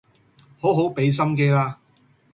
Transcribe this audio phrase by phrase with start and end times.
[0.59, 1.77] 好好畀心機啦